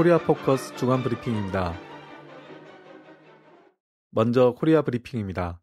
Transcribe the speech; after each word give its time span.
코리아 0.00 0.16
포커스 0.16 0.76
중앙 0.76 1.02
브리핑입니다. 1.02 1.78
먼저 4.08 4.54
코리아 4.54 4.80
브리핑입니다. 4.80 5.60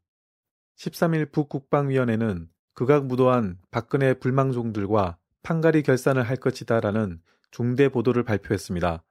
13일 0.78 1.32
북국방위원회는 1.32 2.48
극악무도한 2.76 3.58
박근혜 3.72 4.14
불망종들과 4.14 5.18
판가리 5.42 5.82
결산을 5.82 6.22
할 6.22 6.38
것이다라는 6.38 7.20
중대 7.50 7.90
보도를 7.90 8.22
발표했습니다. 8.22 9.04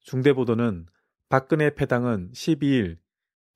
중대 0.00 0.32
보도는 0.32 0.86
박근혜 1.28 1.74
패당은 1.74 2.30
12일 2.32 2.96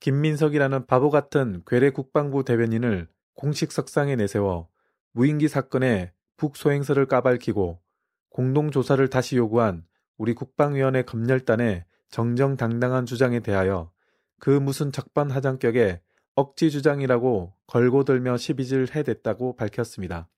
김민석이라는 0.01 0.85
바보 0.85 1.09
같은 1.09 1.63
괴뢰 1.67 1.89
국방부 1.89 2.45
대변인을 2.45 3.09
공식 3.33 3.73
석상에 3.73 4.15
내세워 4.15 4.69
무인기 5.13 5.49
사건의 5.49 6.13
북소행설을 6.37 7.07
까밝히고 7.07 7.81
공동조사를 8.29 9.09
다시 9.09 9.39
요구한 9.39 9.87
우리 10.17 10.35
국방위원회 10.35 11.03
검열단의 11.03 11.85
정정당당한 12.09 13.07
주장에 13.07 13.41
대하여 13.41 13.91
그 14.39 14.51
무슨 14.51 14.93
적반하장격의 14.93 16.01
억지 16.35 16.71
주장이라고 16.71 17.55
걸고 17.67 18.05
들며 18.05 18.37
시비질 18.37 18.89
해댔다고 18.95 19.57
밝혔습니다. 19.57 20.29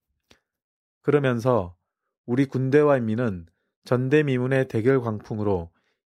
그러면서 1.03 1.77
우리 2.27 2.47
군대와 2.47 2.99
인민은 2.99 3.47
전대미문의 3.85 4.69
대결 4.69 5.01
광풍으로 5.01 5.71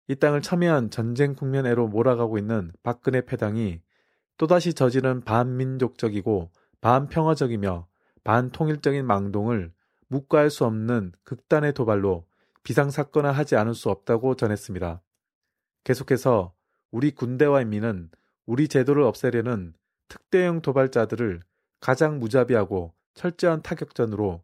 이 0.07 0.15
땅을 0.15 0.41
첨예한 0.41 0.89
전쟁 0.89 1.33
국면에로 1.33 1.87
몰아가고 1.87 2.37
있는 2.37 2.71
박근혜 2.83 3.21
패당이 3.21 3.81
또다시 4.37 4.73
저지른 4.73 5.21
반민족적이고 5.21 6.51
반평화적이며 6.81 7.87
반통일적인 8.23 9.05
망동을 9.05 9.71
묵과할 10.07 10.49
수 10.49 10.65
없는 10.65 11.13
극단의 11.23 11.73
도발로 11.73 12.25
비상사건화 12.63 13.31
하지 13.31 13.55
않을 13.55 13.75
수 13.75 13.89
없다고 13.89 14.35
전했습니다. 14.35 15.01
계속해서 15.83 16.53
우리 16.91 17.11
군대와 17.11 17.61
인민은 17.61 18.09
우리 18.45 18.67
제도를 18.67 19.03
없애려는 19.03 19.73
특대형 20.07 20.61
도발자들을 20.61 21.41
가장 21.79 22.19
무자비하고 22.19 22.93
철저한 23.13 23.61
타격전으로 23.61 24.43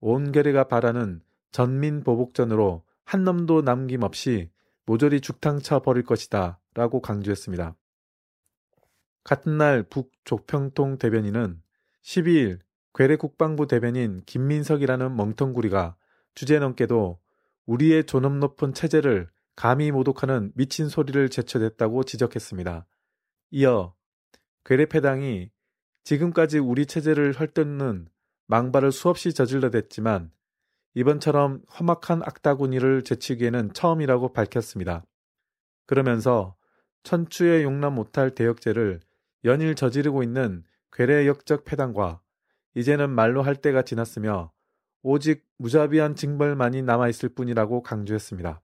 온 0.00 0.32
결의가 0.32 0.64
바라는 0.64 1.20
전민 1.50 2.02
보복전으로 2.02 2.84
한 3.04 3.24
놈도 3.24 3.62
남김없이 3.62 4.50
모조리 4.84 5.20
죽탕쳐 5.20 5.82
버릴 5.82 6.04
것이다 6.04 6.60
라고 6.74 7.00
강조했습니다. 7.00 7.74
같은 9.24 9.58
날 9.58 9.82
북조평통 9.82 10.98
대변인은 10.98 11.60
12일 12.02 12.60
괴뢰 12.94 13.16
국방부 13.16 13.66
대변인 13.66 14.22
김민석이라는 14.26 15.16
멍텅구리가 15.16 15.96
주제넘게도 16.34 17.18
우리의 17.66 18.04
존엄 18.04 18.40
높은 18.40 18.72
체제를 18.72 19.28
감히 19.54 19.90
모독하는 19.90 20.52
미친 20.54 20.88
소리를 20.88 21.28
제쳐댔다고 21.28 22.04
지적했습니다. 22.04 22.86
이어 23.50 23.94
괴뢰패당이 24.64 25.50
지금까지 26.04 26.58
우리 26.58 26.86
체제를 26.86 27.32
헐뜯는 27.32 28.08
망발을 28.46 28.92
수없이 28.92 29.32
저질러댔지만 29.32 30.30
이번처럼 30.94 31.62
험악한 31.78 32.22
악다구니를 32.22 33.02
제치기에는 33.02 33.72
처음이라고 33.72 34.32
밝혔습니다. 34.32 35.04
그러면서 35.86 36.56
천추에 37.02 37.62
용납 37.62 37.90
못할 37.90 38.30
대역죄를 38.34 39.00
연일 39.44 39.74
저지르고 39.74 40.22
있는 40.22 40.64
괴뢰 40.92 41.26
역적 41.26 41.64
패당과 41.64 42.20
이제는 42.74 43.10
말로 43.10 43.42
할 43.42 43.56
때가 43.56 43.82
지났으며 43.82 44.52
오직 45.08 45.46
무자비한 45.58 46.16
징벌만이 46.16 46.82
남아있을 46.82 47.28
뿐이라고 47.28 47.84
강조했습니다. 47.84 48.60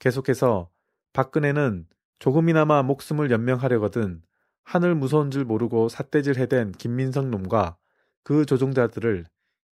계속해서 0.00 0.68
박근혜는 1.12 1.86
조금이나마 2.18 2.82
목숨을 2.82 3.30
연명하려거든 3.30 4.20
하늘 4.64 4.96
무서운 4.96 5.30
줄 5.30 5.44
모르고 5.44 5.90
삿대질 5.90 6.40
해댄 6.40 6.72
김민석 6.72 7.28
놈과 7.28 7.76
그 8.24 8.46
조종자들을 8.46 9.26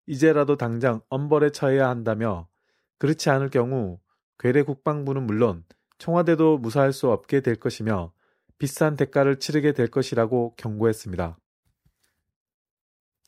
이제라도 0.05 0.57
당장 0.57 0.99
엄벌에 1.07 1.51
처해야 1.51 1.87
한다며 1.87 2.49
그렇지 2.97 3.29
않을 3.29 3.49
경우 3.49 4.01
괴뢰 4.39 4.63
국방부는 4.63 5.25
물론 5.25 5.63
청와대도 5.97 6.57
무사할 6.57 6.91
수 6.91 7.09
없게 7.09 7.39
될 7.39 7.55
것이며 7.55 8.11
비싼 8.57 8.97
대가를 8.97 9.39
치르게 9.39 9.71
될 9.71 9.87
것이라고 9.87 10.55
경고했습니다. 10.57 11.37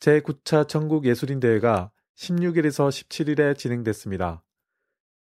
제9차 0.00 0.68
전국예술인대회가 0.68 1.92
16일에서 2.16 2.88
17일에 2.88 3.56
진행됐습니다. 3.56 4.42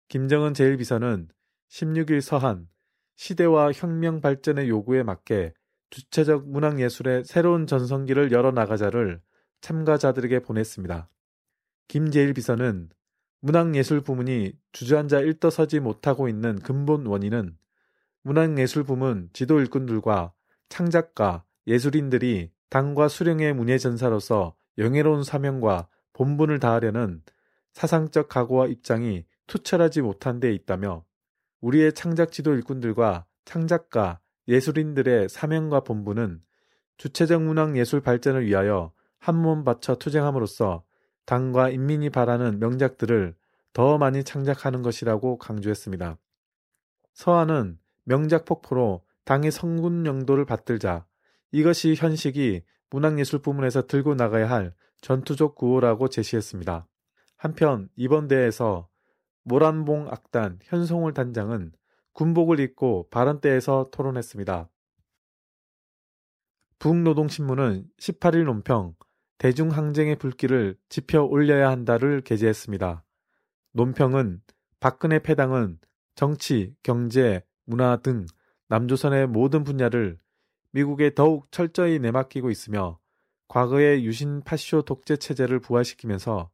김정은 0.09 0.55
제1비서는 0.55 1.29
16일 1.71 2.21
서한 2.21 2.69
시대와 3.17 3.73
혁명 3.73 4.21
발전의 4.21 4.69
요구에 4.69 5.03
맞게 5.03 5.53
주체적 5.91 6.49
문학예술의 6.49 7.25
새로운 7.25 7.67
전성기를 7.67 8.33
열어나가자를 8.33 9.21
참가자들에게 9.61 10.41
보냈습니다. 10.41 11.11
김재일 11.89 12.33
비서는 12.33 12.91
문학예술 13.41 14.01
부문이 14.01 14.53
주저앉아 14.73 15.21
일떠서지 15.21 15.81
못하고 15.81 16.29
있는 16.29 16.59
근본 16.59 17.07
원인은 17.07 17.57
문학예술 18.23 18.85
부문 18.85 19.31
지도 19.33 19.61
일꾼들과 19.61 20.33
창작가, 20.69 21.45
예술인들이 21.67 22.51
당과 22.71 23.09
수령의 23.09 23.55
문예 23.55 23.79
전사로서 23.79 24.55
영예로운 24.77 25.25
사명과 25.25 25.89
본분을 26.13 26.59
다하려는 26.59 27.23
사상적 27.73 28.29
각오와 28.29 28.67
입장이 28.67 29.25
투철하지 29.47 30.03
못한 30.03 30.41
데 30.41 30.53
있다며 30.53 31.05
우리의 31.61 31.93
창작 31.93 32.33
지도 32.33 32.55
일꾼들과 32.55 33.27
창작가, 33.45 34.21
예술인들의 34.47 35.29
사명과 35.29 35.81
본분은 35.81 36.41
주체적 36.97 37.43
문학 37.43 37.77
예술 37.77 38.01
발전을 38.01 38.47
위하여 38.47 38.93
한몸 39.19 39.65
바쳐 39.65 39.95
투쟁함으로써 39.97 40.83
당과 41.25 41.71
인민이 41.71 42.11
바라는 42.11 42.59
명작들을 42.59 43.35
더 43.73 43.99
많이 43.99 44.25
창작하는 44.25 44.83
것이라고 44.83 45.39
강조했습니다. 45.39 46.19
서한은 47.13 47.79
명작 48.05 48.45
폭포로 48.45 49.05
당의 49.25 49.51
성군 49.51 50.07
영도를 50.07 50.47
받들자 50.47 51.05
이것이 51.53 51.95
현식이 51.97 52.63
문학예술 52.91 53.41
부문에서 53.41 53.87
들고 53.87 54.15
나가야 54.15 54.49
할 54.49 54.75
전투적 55.01 55.55
구호라고 55.55 56.09
제시했습니다. 56.09 56.87
한편 57.37 57.89
이번 57.97 58.29
대회에서 58.29 58.89
모란봉 59.45 60.09
악단 60.11 60.59
현송울 60.63 61.15
단장은 61.15 61.73
군복을 62.13 62.61
입고 62.61 63.09
발언대에서 63.11 63.91
토론했습니다. 63.93 64.69
북노동신문은 66.79 67.87
18일 67.99 68.45
논평 68.45 68.95
대중항쟁의 69.39 70.17
불길을 70.17 70.77
지펴 70.89 71.23
올려야 71.23 71.71
한다를 71.71 72.21
게재했습니다. 72.21 73.05
논평은 73.73 74.43
박근혜 74.81 75.21
패당은 75.21 75.79
정치, 76.15 76.75
경제, 76.83 77.45
문화 77.65 77.97
등 77.97 78.27
남조선의 78.69 79.29
모든 79.29 79.63
분야를 79.63 80.19
미국에 80.73 81.15
더욱 81.15 81.51
철저히 81.53 81.99
내맡기고 82.01 82.51
있으며 82.51 82.99
과거의 83.49 84.05
유신 84.05 84.43
파쇼 84.43 84.83
독재 84.83 85.17
체제를 85.17 85.59
부활시키면서 85.61 86.51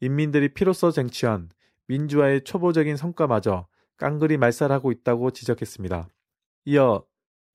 인민들이 0.00 0.52
피로써 0.52 0.90
쟁취한 0.90 1.50
민주화의 1.88 2.44
초보적인 2.44 2.96
성과마저 2.96 3.66
깡그리 3.96 4.36
말살하고 4.36 4.92
있다고 4.92 5.30
지적했습니다. 5.30 6.08
이어 6.66 7.04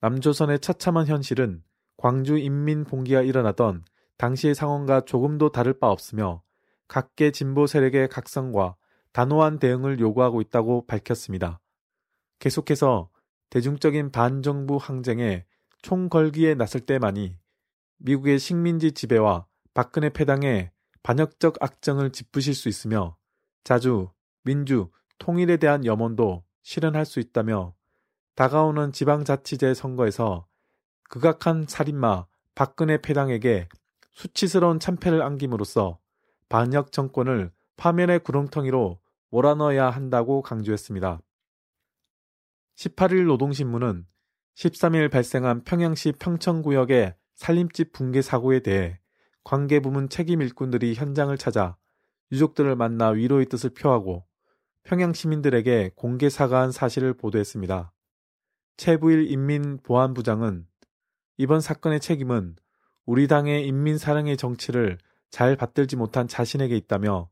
남조선의 0.02 0.60
처참한 0.60 1.08
현실은 1.08 1.64
광주 1.98 2.38
인민 2.38 2.84
봉기가 2.84 3.22
일어나던 3.22 3.86
당시의 4.18 4.56
상황과 4.56 5.02
조금도 5.02 5.52
다를 5.52 5.74
바 5.74 5.90
없으며 5.90 6.42
각계 6.88 7.32
진보 7.32 7.68
세력의 7.68 8.10
각성과 8.10 8.76
단호한 9.14 9.60
대응을 9.60 10.00
요구하고 10.00 10.42
있다고 10.42 10.86
밝혔습니다. 10.88 11.60
계속해서 12.40 13.10
대중적인 13.50 14.12
반정부 14.12 14.78
항쟁에 14.78 15.46
총걸기에 15.82 16.56
나설 16.56 16.82
때만이 16.82 17.41
미국의 18.04 18.40
식민지 18.40 18.92
지배와 18.92 19.46
박근혜 19.74 20.10
패당의 20.10 20.72
반역적 21.04 21.58
악정을 21.62 22.12
짚으실 22.12 22.54
수 22.54 22.68
있으며 22.68 23.16
자주 23.64 24.10
민주, 24.44 24.90
통일에 25.20 25.58
대한 25.58 25.86
염원도 25.86 26.44
실현할 26.64 27.06
수 27.06 27.20
있다며 27.20 27.76
다가오는 28.36 28.92
지방자치제 28.92 29.74
선거에서 29.76 30.48
극악한 31.10 31.66
살인마 31.68 32.26
박근혜 32.56 33.00
패당에게 33.00 33.68
수치스러운 34.12 34.80
참패를 34.80 35.22
안김으로써 35.22 36.00
반역 36.50 36.92
정권을 36.92 37.52
파면의 37.78 38.20
구렁텅이로 38.20 39.00
몰아넣어야 39.30 39.90
한다고 39.90 40.42
강조했습니다. 40.42 41.22
18일 42.76 43.26
노동신문은 43.28 44.06
13일 44.56 45.12
발생한 45.12 45.64
평양시 45.64 46.14
평천구역의 46.14 47.16
살림집 47.42 47.92
붕괴 47.92 48.22
사고에 48.22 48.60
대해 48.60 49.00
관계부문 49.44 50.10
책임 50.10 50.44
일꾼들이 50.44 50.94
현장을 50.94 51.36
찾아 51.40 51.76
유족들을 52.32 52.76
만나 52.76 53.10
위로의 53.10 53.48
뜻을 53.48 53.72
표하고 53.72 54.28
평양 54.84 55.12
시민들에게 55.12 55.94
공개 55.96 56.30
사과한 56.30 56.72
사실을 56.72 57.16
보도했습니다. 57.16 57.94
최부일 58.78 59.32
인민보안부장은 59.32 60.68
이번 61.38 61.62
사건의 61.62 62.00
책임은 62.00 62.58
우리 63.08 63.28
당의 63.28 63.66
인민사랑의 63.66 64.38
정치를 64.38 65.00
잘 65.32 65.56
받들지 65.56 65.96
못한 65.96 66.28
자신에게 66.28 66.78
있다며 66.78 67.28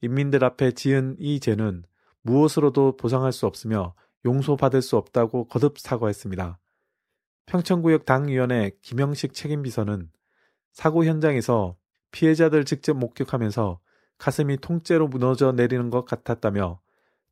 인민들 0.00 0.42
앞에 0.42 0.72
지은 0.72 1.16
이 1.18 1.38
죄는 1.38 1.84
무엇으로도 2.22 2.96
보상할 2.96 3.30
수 3.32 3.44
없으며 3.44 3.94
용서받을 4.24 4.80
수 4.80 4.96
없다고 4.96 5.48
거듭 5.48 5.78
사과했습니다. 5.78 6.58
평천구역 7.50 8.04
당위원회 8.04 8.70
김영식 8.80 9.34
책임비서는 9.34 10.08
사고 10.70 11.04
현장에서 11.04 11.76
피해자들 12.12 12.64
직접 12.64 12.94
목격하면서 12.94 13.80
가슴이 14.18 14.58
통째로 14.58 15.08
무너져 15.08 15.50
내리는 15.50 15.90
것 15.90 16.04
같았다며 16.04 16.80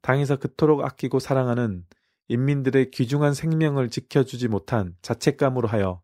당에서 0.03 0.35
그토록 0.35 0.85
아끼고 0.85 1.21
사랑하는 1.21 1.87
인민들의 2.27 2.91
귀중한 2.91 3.33
생명을 3.33 3.91
지켜주지 3.91 4.49
못한 4.49 4.97
자책감으로 5.03 5.69
하여 5.69 6.03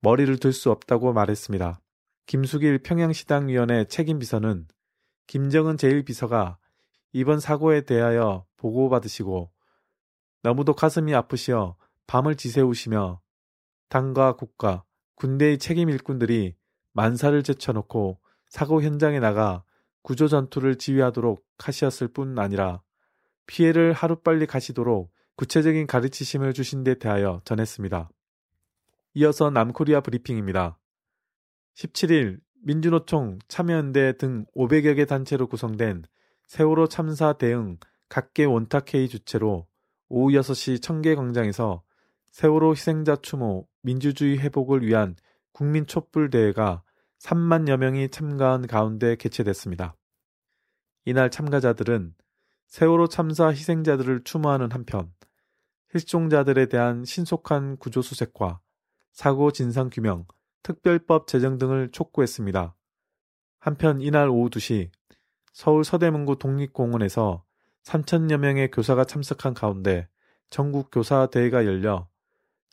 머리를 0.00 0.38
들 0.40 0.52
수 0.52 0.70
없다고 0.70 1.14
말했습니다. 1.14 1.80
김숙일 2.26 2.80
평양시당위원회 2.82 3.86
책임비서는 3.86 4.68
김정은 5.26 5.76
제1비서가 5.76 6.58
이번 7.14 7.40
사고에 7.40 7.80
대하여 7.80 8.44
보고받으시고 8.58 9.50
너무도 10.42 10.74
가슴이 10.74 11.14
아프시어 11.14 11.76
밤을 12.06 12.34
지새우시며 12.34 13.23
당과 13.94 14.34
국가, 14.34 14.82
군대의 15.14 15.58
책임 15.58 15.88
일꾼들이 15.88 16.56
만사를 16.94 17.40
제쳐놓고 17.44 18.18
사고 18.48 18.82
현장에 18.82 19.20
나가 19.20 19.62
구조 20.02 20.26
전투를 20.26 20.78
지휘하도록 20.78 21.46
하시었을 21.58 22.08
뿐 22.08 22.36
아니라 22.40 22.82
피해를 23.46 23.92
하루빨리 23.92 24.46
가시도록 24.46 25.12
구체적인 25.36 25.86
가르치심을 25.86 26.54
주신 26.54 26.82
데 26.82 26.98
대하여 26.98 27.40
전했습니다. 27.44 28.10
이어서 29.14 29.50
남코리아 29.50 30.00
브리핑입니다. 30.00 30.76
17일 31.76 32.40
민주노총, 32.64 33.38
참여연대 33.46 34.16
등 34.16 34.44
500여 34.56 34.96
개 34.96 35.04
단체로 35.04 35.46
구성된 35.46 36.02
세월호 36.48 36.88
참사 36.88 37.34
대응 37.34 37.78
각계 38.08 38.44
원탁회의 38.44 39.08
주체로 39.08 39.68
오후 40.08 40.32
6시 40.32 40.82
청계광장에서 40.82 41.84
세월호 42.34 42.72
희생자 42.72 43.14
추모, 43.14 43.68
민주주의 43.82 44.40
회복을 44.40 44.84
위한 44.84 45.14
국민 45.52 45.86
촛불 45.86 46.30
대회가 46.30 46.82
3만여 47.20 47.76
명이 47.76 48.08
참가한 48.08 48.66
가운데 48.66 49.14
개최됐습니다. 49.14 49.94
이날 51.04 51.30
참가자들은 51.30 52.12
세월호 52.66 53.06
참사 53.06 53.50
희생자들을 53.50 54.24
추모하는 54.24 54.72
한편 54.72 55.12
실종자들에 55.92 56.66
대한 56.66 57.04
신속한 57.04 57.76
구조 57.76 58.02
수색과 58.02 58.60
사고 59.12 59.52
진상 59.52 59.88
규명, 59.88 60.26
특별법 60.64 61.28
제정 61.28 61.56
등을 61.56 61.92
촉구했습니다. 61.92 62.74
한편 63.60 64.00
이날 64.00 64.28
오후 64.28 64.50
2시 64.50 64.90
서울 65.52 65.84
서대문구 65.84 66.38
독립공원에서 66.40 67.44
3천여 67.84 68.38
명의 68.38 68.72
교사가 68.72 69.04
참석한 69.04 69.54
가운데 69.54 70.08
전국 70.50 70.90
교사 70.90 71.26
대회가 71.26 71.64
열려 71.64 72.08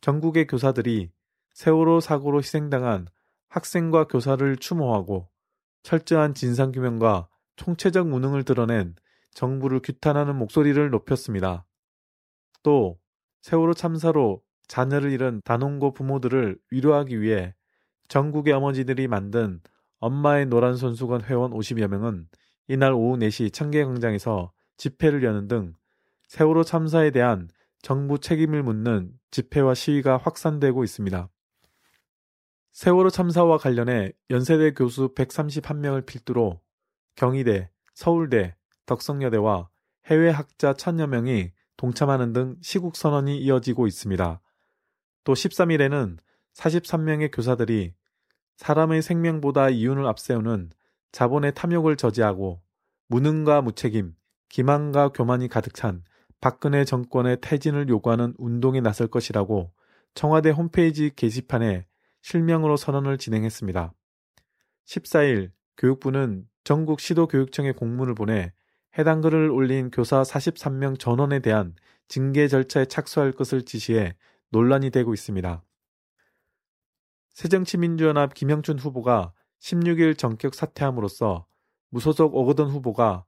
전국의 0.02 0.48
교사들이 0.48 1.12
세월호 1.54 2.00
사고로 2.00 2.40
희생당한 2.40 3.08
학생과 3.50 4.08
교사를 4.08 4.56
추모하고 4.58 5.30
철저한 5.84 6.34
진상규명과 6.34 7.28
총체적 7.56 8.08
무능을 8.08 8.44
드러낸 8.44 8.96
정부를 9.34 9.82
규탄하는 9.82 10.36
목소리를 10.36 10.90
높였습니다. 10.90 11.66
또 12.64 13.00
세월호 13.42 13.74
참사로 13.74 14.42
자녀를 14.68 15.12
잃은 15.12 15.42
단원고 15.44 15.94
부모들을 15.94 16.58
위로하기 16.72 17.22
위해 17.22 17.54
전국의 18.08 18.54
어머니들이 18.54 19.08
만든 19.08 19.62
엄마의 20.00 20.48
노란 20.48 20.76
손수건 20.76 21.24
회원 21.26 21.52
50여 21.52 21.88
명은 21.88 22.28
이날 22.68 22.94
오후 22.94 23.18
4시 23.18 23.54
청계광장에서 23.54 24.52
집회를 24.78 25.24
여는 25.24 25.48
등 25.48 25.74
세월호 26.28 26.64
참사에 26.64 27.12
대한 27.12 27.50
정부 27.82 28.20
책임을 28.20 28.64
묻는 28.64 29.12
집회와 29.32 29.74
시위가 29.74 30.18
확산되고 30.18 30.84
있습니다. 30.84 31.30
세월호 32.72 33.10
참사와 33.10 33.58
관련해 33.58 34.14
연세대 34.30 34.74
교수 34.74 35.14
131명을 35.14 36.06
필두로 36.06 36.62
경희대, 37.16 37.70
서울대, 37.94 38.56
덕성여대와 38.86 39.70
해외 40.06 40.30
학자 40.30 40.74
천여 40.74 41.08
명이 41.08 41.52
동참하는 41.78 42.34
등 42.34 42.56
시국 42.62 42.96
선언이 42.96 43.40
이어지고 43.40 43.88
있습니다. 43.88 44.42
또 45.24 45.34
13일에는 45.34 46.18
43명의 46.54 47.32
교사들이 47.34 47.94
사람의 48.58 49.02
생명보다 49.02 49.70
이윤을 49.70 50.06
앞세우는 50.06 50.72
자본의 51.12 51.54
탐욕을 51.56 51.98
저지하고 51.98 52.62
무능과 53.08 53.62
무책임, 53.62 54.14
기만과 54.50 55.10
교만이 55.10 55.48
가득 55.48 55.74
찬 55.74 56.04
박근혜 56.42 56.84
정권의 56.86 57.38
퇴진을 57.40 57.88
요구하는 57.88 58.34
운동에 58.40 58.82
나설 58.82 59.08
것이라고 59.08 59.72
청와대 60.16 60.50
홈페이지 60.50 61.12
게시판에 61.16 61.86
실명으로 62.22 62.78
선언을 62.78 63.20
진행했습니다. 63.20 63.94
14일 64.86 65.52
교육부는 65.78 66.48
전국 66.64 67.00
시도교육청에 67.00 67.74
공문을 67.74 68.16
보내 68.16 68.54
해당 68.98 69.22
글을 69.22 69.52
올린 69.52 69.92
교사 69.92 70.24
43명 70.24 71.00
전원에 71.00 71.40
대한 71.40 71.76
징계 72.08 72.48
절차에 72.48 72.86
착수할 72.86 73.32
것을 73.32 73.64
지시해 73.64 74.16
논란이 74.50 74.90
되고 74.90 75.14
있습니다. 75.14 75.64
새정치민주연합 77.34 78.34
김영춘 78.34 78.80
후보가 78.80 79.34
16일 79.62 80.18
전격 80.18 80.56
사퇴함으로써 80.56 81.46
무소속 81.90 82.36
오거돈 82.36 82.70
후보가 82.70 83.26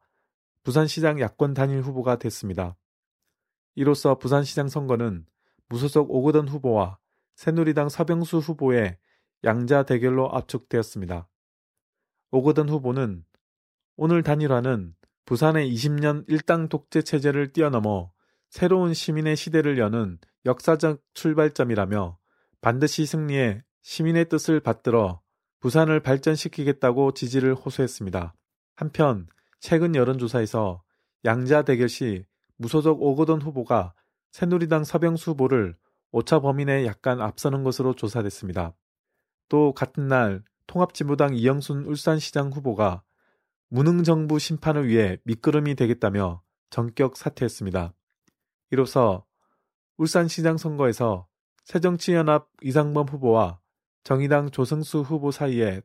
부산시장 0.63 1.19
야권 1.19 1.53
단일 1.53 1.81
후보가 1.81 2.17
됐습니다. 2.17 2.75
이로써 3.75 4.17
부산시장 4.17 4.67
선거는 4.67 5.25
무소속 5.69 6.11
오거돈 6.11 6.47
후보와 6.47 6.99
새누리당 7.35 7.89
서병수 7.89 8.37
후보의 8.37 8.97
양자 9.43 9.83
대결로 9.83 10.29
압축되었습니다. 10.31 11.27
오거돈 12.31 12.69
후보는 12.69 13.25
오늘 13.95 14.23
단일화는 14.23 14.95
부산의 15.25 15.73
20년 15.73 16.25
일당 16.27 16.69
독재 16.69 17.01
체제를 17.01 17.53
뛰어넘어 17.53 18.11
새로운 18.49 18.93
시민의 18.93 19.35
시대를 19.35 19.77
여는 19.77 20.19
역사적 20.45 21.01
출발점이라며 21.13 22.17
반드시 22.61 23.05
승리해 23.05 23.63
시민의 23.81 24.29
뜻을 24.29 24.59
받들어 24.59 25.21
부산을 25.59 26.01
발전시키겠다고 26.01 27.13
지지를 27.13 27.55
호소했습니다. 27.55 28.35
한편 28.75 29.27
최근 29.59 29.95
여론조사에서 29.95 30.83
양자 31.25 31.63
대결 31.63 31.87
시 31.87 32.25
무소속 32.63 33.01
오거돈 33.01 33.41
후보가 33.41 33.93
새누리당 34.31 34.85
서병수 34.85 35.31
후보를 35.31 35.75
오차 36.13 36.39
범위 36.39 36.63
내에 36.63 36.85
약간 36.85 37.19
앞서는 37.19 37.65
것으로 37.65 37.93
조사됐습니다. 37.93 38.73
또 39.49 39.73
같은 39.73 40.07
날 40.07 40.41
통합진보당 40.67 41.35
이영순 41.35 41.85
울산시장 41.85 42.51
후보가 42.53 43.03
무능정부 43.67 44.39
심판을 44.39 44.87
위해 44.87 45.17
미끄럼이 45.25 45.75
되겠다며 45.75 46.41
전격 46.69 47.17
사퇴했습니다. 47.17 47.93
이로써 48.71 49.25
울산시장 49.97 50.55
선거에서 50.55 51.27
새정치연합 51.65 52.47
이상범 52.61 53.09
후보와 53.09 53.59
정의당 54.05 54.51
조승수 54.51 55.01
후보 55.01 55.31
사이에 55.31 55.81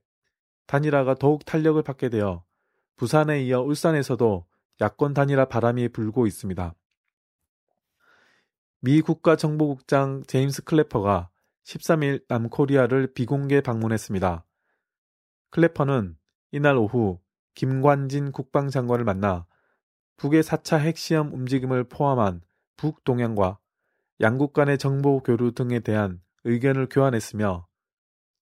단일화가 0.66 1.16
더욱 1.16 1.44
탄력을 1.44 1.82
받게 1.82 2.08
되어 2.08 2.44
부산에 2.94 3.42
이어 3.42 3.62
울산에서도 3.62 4.46
야권 4.80 5.14
단일화 5.14 5.46
바람이 5.46 5.88
불고 5.88 6.26
있습니다. 6.26 6.74
미 8.80 9.00
국가정보국장 9.00 10.22
제임스 10.26 10.62
클래퍼가 10.64 11.30
13일 11.64 12.24
남코리아를 12.28 13.12
비공개 13.12 13.60
방문했습니다. 13.60 14.44
클래퍼는 15.50 16.16
이날 16.52 16.76
오후 16.76 17.18
김관진 17.54 18.30
국방장관을 18.30 19.04
만나 19.04 19.46
북의 20.16 20.42
4차 20.42 20.78
핵시험 20.78 21.32
움직임을 21.32 21.84
포함한 21.84 22.40
북동향과 22.76 23.58
양국 24.20 24.52
간의 24.52 24.78
정보 24.78 25.20
교류 25.22 25.52
등에 25.52 25.80
대한 25.80 26.20
의견을 26.44 26.88
교환했으며 26.88 27.66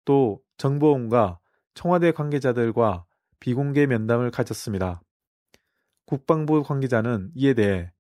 또 0.04 0.42
정보원과 0.58 1.39
청와대 1.74 2.12
관계자들과 2.12 3.06
비공개 3.39 3.86
면담을 3.86 4.32
가졌습니다. 4.32 5.01
국방부 6.06 6.64
관계자는 6.64 7.32
이에 7.36 7.54
대해 7.54 7.92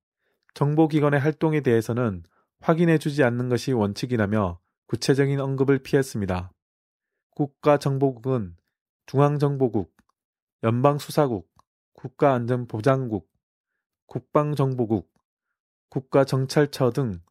정보기관의 0.53 1.19
활동에 1.19 1.61
대해서는 1.61 2.23
확인해 2.59 2.97
주지 2.97 3.23
않는 3.23 3.49
것이 3.49 3.73
원칙이라며 3.73 4.59
구체적인 4.87 5.39
언급을 5.39 5.79
피했습니다. 5.79 6.51
국가정보국은 7.31 8.55
중앙정보국, 9.07 9.93
연방수사국, 10.63 11.51
국가안전보장국, 11.93 13.29
국방정보국, 14.07 15.11
국가정찰처 15.89 16.91
등 16.91 17.21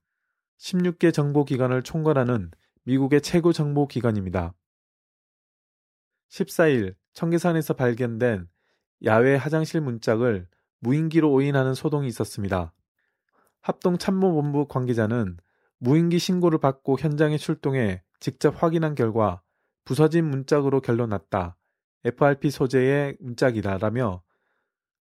16개 0.59 1.13
정보기관을 1.13 1.83
총괄하는 1.83 2.51
미국의 2.85 3.23
최고 3.23 3.53
정보기관입니다. 3.53 4.55
14일 6.31 6.95
청계산에서 7.13 7.75
발견된 7.75 8.49
야외 9.05 9.37
화장실 9.37 9.81
문짝을 9.81 10.49
무인기로 10.85 11.33
오인하는 11.33 11.75
소동이 11.75 12.07
있었습니다. 12.09 12.73
합동참모본부 13.63 14.69
관계자는 14.69 15.39
무인기 15.79 16.19
신고를 16.19 16.59
받고 16.59 16.99
현장에 17.01 17.39
출동해 17.39 18.03
직접 18.21 18.63
확인한 18.63 18.95
결과 18.95 19.43
부서진 19.85 20.27
문짝으로 20.27 20.81
결론 20.81 21.09
났다. 21.09 21.57
FRP 22.05 22.51
소재의 22.51 23.17
문짝이다라며 23.19 24.23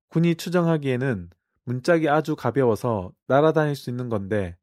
군이 0.07 0.35
추정하기에는 0.35 1.29
문짝이 1.65 2.07
아주 2.07 2.37
가벼워서 2.37 3.11
날아다닐 3.27 3.75
수 3.75 3.89
있는 3.89 4.07
건데 4.07 4.57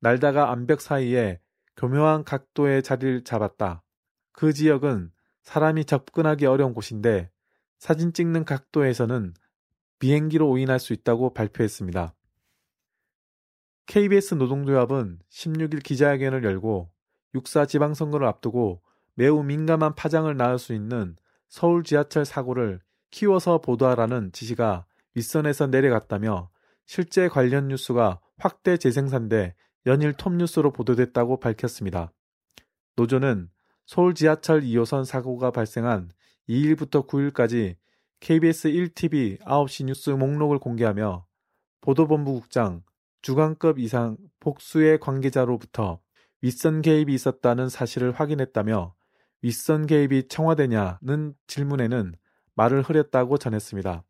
날다가 0.00 0.50
암벽 0.50 0.80
사이에 0.80 1.40
교묘한 1.76 2.24
각도의 2.24 2.82
자리를 2.82 3.22
잡았다. 3.22 3.84
그 4.32 4.52
지역은 4.52 5.12
사람이 5.42 5.84
접근하기 5.84 6.46
어려운 6.46 6.74
곳인데 6.74 7.30
사진 7.78 8.12
찍는 8.12 8.44
각도에서는 8.44 9.34
비행기로 9.98 10.48
오인할 10.48 10.78
수 10.78 10.92
있다고 10.92 11.34
발표했습니다. 11.34 12.14
KBS 13.86 14.34
노동조합은 14.34 15.20
16일 15.30 15.82
기자회견을 15.82 16.44
열고 16.44 16.90
육사 17.34 17.66
지방선거를 17.66 18.26
앞두고 18.26 18.82
매우 19.14 19.42
민감한 19.42 19.94
파장을 19.94 20.34
낳을 20.36 20.58
수 20.58 20.72
있는 20.72 21.16
서울 21.48 21.84
지하철 21.84 22.24
사고를 22.24 22.80
키워서 23.10 23.60
보도하라는 23.60 24.32
지시가 24.32 24.86
윗선에서 25.14 25.68
내려갔다며 25.68 26.50
실제 26.86 27.28
관련 27.28 27.68
뉴스가 27.68 28.20
확대 28.38 28.76
재생산돼 28.76 29.54
연일 29.86 30.14
톱뉴스로 30.14 30.72
보도됐다고 30.72 31.38
밝혔습니다. 31.38 32.12
노조는 32.96 33.50
서울 33.86 34.14
지하철 34.14 34.62
2호선 34.62 35.04
사고가 35.04 35.50
발생한 35.50 36.10
2일부터 36.48 37.06
9일까지 37.06 37.76
KBS 38.24 38.68
1TV 38.68 39.38
9시 39.40 39.84
뉴스 39.84 40.08
목록을 40.08 40.58
공개하며 40.58 41.26
보도본부국장 41.82 42.82
주간급 43.20 43.78
이상 43.78 44.16
복수의 44.40 44.98
관계자로부터 44.98 46.00
윗선 46.40 46.80
개입이 46.80 47.12
있었다는 47.12 47.68
사실을 47.68 48.12
확인했다며 48.12 48.94
윗선 49.42 49.84
개입이 49.84 50.28
청와대냐는 50.28 51.34
질문에는 51.48 52.14
말을 52.54 52.80
흐렸다고 52.80 53.36
전했습니다. 53.36 54.04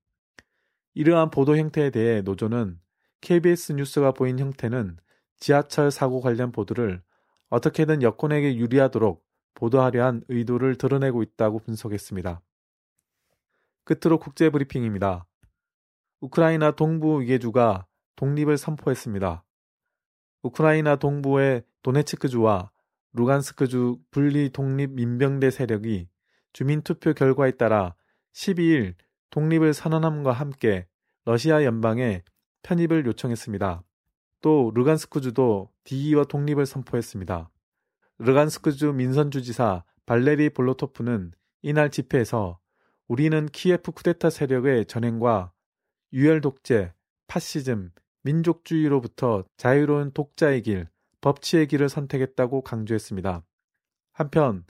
이러한 0.95 1.33
보도 1.33 1.57
형태에 1.57 1.91
대해 1.91 2.23
노조는 2.23 2.79
KBS 3.21 3.73
뉴스가 3.73 4.13
보인 4.13 4.39
형태는 4.39 4.97
지하철 5.41 5.91
사고 5.91 6.21
관련 6.21 6.53
보도를 6.53 7.03
어떻게든 7.51 8.03
여권에게 8.03 8.55
유리하도록 8.59 9.25
보도하려 9.55 10.05
한 10.05 10.23
의도를 10.29 10.77
드러내고 10.77 11.25
있다고 11.25 11.59
분석했습니다. 11.59 12.43
끝으로 13.85 14.19
국제 14.19 14.51
브리핑입니다. 14.51 15.27
우크라이나 16.21 16.73
동부 16.73 17.21
위계주가 17.21 17.87
독립을 18.17 18.57
선포했습니다. 18.57 19.45
우크라이나 20.43 20.97
동부의 20.97 21.65
도네츠크주와 21.83 22.71
루간스크주 23.13 23.99
분리 24.11 24.51
독립 24.51 24.91
민병대 24.91 25.51
세력이 25.51 26.09
주민투표 26.53 27.13
결과에 27.15 27.53
따라 27.53 27.95
12일 28.33 28.95
독립을 29.31 29.75
선언함과 29.75 30.33
함께 30.33 30.87
러시아 31.25 31.65
연방에 31.65 32.23
편입을 32.63 33.07
요청했습니다. 33.07 33.83
또 34.41 34.73
루간스크주도 34.75 35.71
뒤이어 35.85 36.25
독립을 36.25 36.67
선포했습니다. 36.67 37.51
루간스크주 38.19 38.93
민선주지사 38.93 39.85
발레리 40.07 40.51
볼로토프는 40.51 41.33
이날 41.63 41.91
집회에서 41.91 42.59
우리는 43.09 43.47
키예프 43.47 43.93
쿠데타 43.93 44.31
세력의 44.31 44.87
전횡과 44.87 45.53
유혈 46.13 46.41
독재, 46.41 46.93
파시즘, 47.27 47.91
민족주의로부터 48.23 49.45
자유로운 49.57 50.13
독자의 50.13 50.63
길, 50.63 50.89
법치의 51.21 51.67
길을 51.67 51.89
선택했다고 51.89 52.63
강조했습니다. 52.63 53.45
한편 54.13 54.65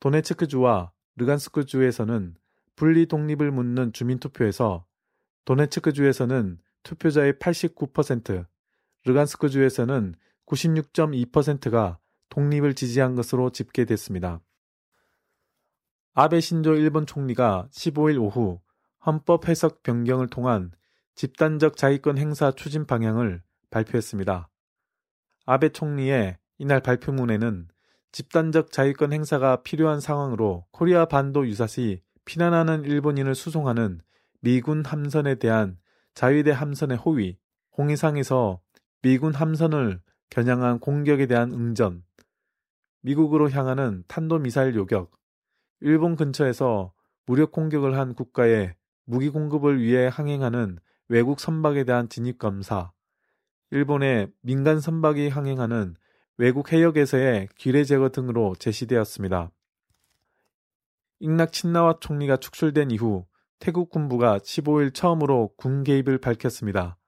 도네츠크주와 0.00 0.92
르간스크주에서는 1.16 2.36
분리 2.74 3.06
독립을 3.06 3.50
묻는 3.50 3.92
주민 3.92 4.18
투표에서 4.18 4.86
도네츠크주에서는 5.44 6.58
투표자의 6.82 7.34
89%, 7.34 8.46
르간스크주에서는 9.04 10.14
96.2%가 10.46 11.98
독립을 12.28 12.74
지지한 12.74 13.14
것으로 13.14 13.50
집계됐습니다. 13.50 14.40
아베 16.18 16.40
신조 16.40 16.76
일본 16.76 17.04
총리가 17.04 17.68
15일 17.70 18.18
오후 18.18 18.58
헌법 19.04 19.48
해석 19.50 19.82
변경을 19.82 20.28
통한 20.28 20.70
집단적 21.14 21.76
자위권 21.76 22.16
행사 22.16 22.50
추진 22.52 22.86
방향을 22.86 23.42
발표했습니다. 23.68 24.48
아베 25.44 25.68
총리의 25.68 26.38
이날 26.56 26.80
발표문에는 26.80 27.68
집단적 28.12 28.72
자위권 28.72 29.12
행사가 29.12 29.62
필요한 29.62 30.00
상황으로 30.00 30.64
코리아 30.70 31.04
반도 31.04 31.46
유사시 31.46 32.00
피난하는 32.24 32.84
일본인을 32.84 33.34
수송하는 33.34 34.00
미군 34.40 34.86
함선에 34.86 35.34
대한 35.34 35.76
자위대 36.14 36.50
함선의 36.50 36.96
호위, 36.96 37.36
홍해상에서 37.76 38.62
미군 39.02 39.34
함선을 39.34 40.00
겨냥한 40.30 40.78
공격에 40.78 41.26
대한 41.26 41.52
응전, 41.52 42.04
미국으로 43.02 43.50
향하는 43.50 44.02
탄도미사일 44.08 44.76
요격, 44.76 45.10
일본 45.80 46.16
근처에서 46.16 46.92
무력 47.26 47.52
공격을 47.52 47.98
한 47.98 48.14
국가에 48.14 48.74
무기 49.04 49.28
공급을 49.28 49.80
위해 49.80 50.08
항행하는 50.08 50.78
외국 51.08 51.40
선박에 51.40 51.84
대한 51.84 52.08
진입 52.08 52.38
검사, 52.38 52.92
일본의 53.70 54.32
민간 54.40 54.80
선박이 54.80 55.28
항행하는 55.28 55.94
외국 56.38 56.72
해역에서의 56.72 57.48
기뢰 57.56 57.84
제거 57.84 58.10
등으로 58.10 58.54
제시되었습니다. 58.58 59.50
익낙 61.20 61.52
친나와 61.52 61.98
총리가 62.00 62.36
축출된 62.36 62.90
이후 62.90 63.26
태국 63.58 63.90
군부가 63.90 64.38
15일 64.38 64.92
처음으로 64.92 65.52
군 65.56 65.82
개입을 65.82 66.18
밝혔습니다. 66.18 66.98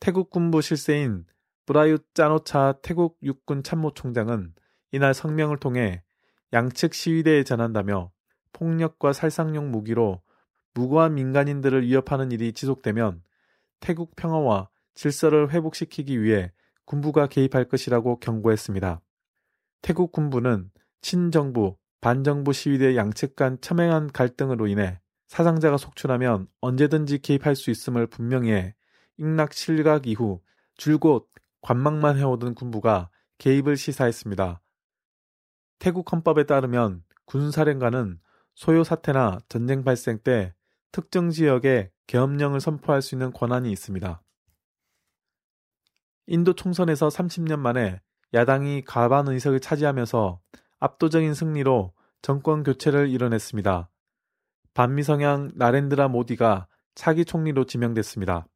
태국 0.00 0.30
군부 0.30 0.60
실세인 0.60 1.24
브라윳 1.66 2.02
짜노차 2.14 2.80
태국 2.82 3.18
육군 3.22 3.62
참모총장은 3.62 4.54
이날 4.92 5.14
성명을 5.14 5.58
통해 5.58 6.02
양측 6.52 6.94
시위대에 6.94 7.44
전한다며 7.44 8.10
폭력과 8.52 9.12
살상용 9.12 9.70
무기로 9.70 10.20
무고한 10.74 11.14
민간인들을 11.14 11.82
위협하는 11.82 12.32
일이 12.32 12.52
지속되면 12.52 13.22
태국 13.80 14.14
평화와 14.16 14.68
질서를 14.94 15.50
회복시키기 15.50 16.22
위해 16.22 16.52
군부가 16.84 17.26
개입할 17.26 17.66
것이라고 17.66 18.18
경고했습니다. 18.18 19.00
태국 19.82 20.12
군부는 20.12 20.70
친정부, 21.00 21.76
반정부 22.00 22.52
시위대 22.52 22.96
양측 22.96 23.36
간 23.36 23.58
첨예한 23.60 24.08
갈등으로 24.12 24.66
인해 24.66 25.00
사상자가 25.28 25.76
속출하면 25.76 26.48
언제든지 26.60 27.20
개입할 27.20 27.54
수 27.54 27.70
있음을 27.70 28.06
분명히 28.06 28.52
해 28.52 28.74
익락 29.16 29.52
실각 29.52 30.06
이후 30.06 30.40
줄곧 30.76 31.28
관망만 31.62 32.18
해오던 32.18 32.54
군부가 32.54 33.10
개입을 33.38 33.76
시사했습니다. 33.76 34.60
태국 35.80 36.12
헌법에 36.12 36.44
따르면 36.44 37.02
군사령관은 37.24 38.20
소요 38.54 38.84
사태나 38.84 39.40
전쟁 39.48 39.82
발생 39.82 40.18
때 40.18 40.54
특정 40.92 41.30
지역에 41.30 41.90
계엄령을 42.06 42.60
선포할 42.60 43.02
수 43.02 43.14
있는 43.14 43.32
권한이 43.32 43.72
있습니다. 43.72 44.22
인도 46.26 46.52
총선에서 46.52 47.08
30년 47.08 47.58
만에 47.58 48.00
야당이 48.34 48.84
과반 48.84 49.26
의석을 49.26 49.60
차지하면서 49.60 50.40
압도적인 50.78 51.34
승리로 51.34 51.94
정권 52.20 52.62
교체를 52.62 53.08
이뤄냈습니다. 53.08 53.88
반미 54.74 55.02
성향 55.02 55.50
나렌드라 55.54 56.08
모디가 56.08 56.68
차기 56.94 57.24
총리로 57.24 57.64
지명됐습니다. 57.64 58.46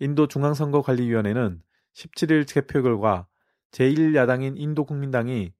인도 0.00 0.28
중앙선거관리위원회는 0.28 1.62
17일 1.94 2.52
개표 2.52 2.82
결과 2.82 3.26
제1야당인 3.72 4.54
인도 4.56 4.84
국민당이 4.84 5.52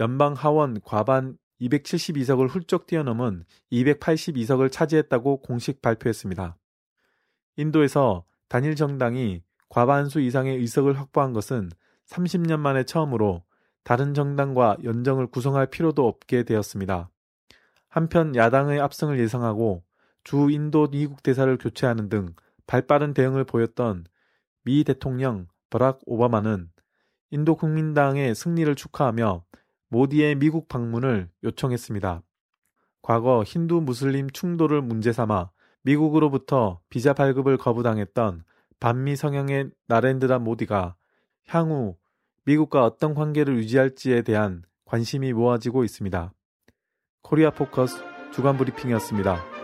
연방 0.00 0.34
하원 0.34 0.80
과반 0.82 1.36
272석을 1.60 2.48
훌쩍 2.48 2.86
뛰어넘은 2.86 3.44
282석을 3.72 4.70
차지했다고 4.70 5.42
공식 5.42 5.82
발표했습니다. 5.82 6.56
인도에서 7.56 8.24
단일 8.48 8.76
정당이 8.76 9.42
과반수 9.68 10.20
이상의 10.20 10.56
의석을 10.58 10.98
확보한 10.98 11.32
것은 11.32 11.70
30년 12.06 12.60
만에 12.60 12.84
처음으로 12.84 13.42
다른 13.82 14.14
정당과 14.14 14.78
연정을 14.84 15.26
구성할 15.26 15.66
필요도 15.66 16.06
없게 16.06 16.44
되었습니다. 16.44 17.10
한편 17.88 18.36
야당의 18.36 18.80
압승을 18.80 19.18
예상하고 19.18 19.82
주 20.24 20.50
인도 20.50 20.88
미국 20.88 21.22
대사를 21.22 21.56
교체하는 21.58 22.08
등 22.08 22.34
발빠른 22.66 23.14
대응을 23.14 23.44
보였던 23.44 24.04
미 24.62 24.84
대통령 24.84 25.48
버락 25.70 26.00
오바마는 26.06 26.70
인도 27.30 27.56
국민당의 27.56 28.34
승리를 28.34 28.74
축하하며 28.74 29.44
모디의 29.88 30.36
미국 30.36 30.68
방문을 30.68 31.30
요청했습니다. 31.44 32.22
과거 33.02 33.42
힌두 33.42 33.80
무슬림 33.80 34.28
충돌을 34.30 34.82
문제 34.82 35.12
삼아 35.12 35.50
미국으로부터 35.82 36.80
비자 36.90 37.12
발급을 37.14 37.56
거부당했던 37.56 38.44
반미 38.80 39.16
성향의 39.16 39.70
나렌드라 39.86 40.38
모디가 40.38 40.96
향후 41.46 41.96
미국과 42.44 42.84
어떤 42.84 43.14
관계를 43.14 43.56
유지할지에 43.56 44.22
대한 44.22 44.62
관심이 44.84 45.32
모아지고 45.32 45.84
있습니다. 45.84 46.32
코리아 47.22 47.50
포커스 47.50 48.02
주간 48.32 48.56
브리핑이었습니다. 48.56 49.57